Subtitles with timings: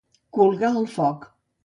[0.37, 1.29] Colgar el foc.